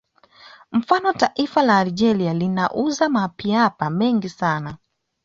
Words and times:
Mfano 0.71 1.13
taifa 1.13 1.63
la 1.63 1.77
Algeria 1.79 2.33
linauza 2.33 3.09
mapiapa 3.09 3.89
mengi 3.89 4.29
sana 4.29 4.77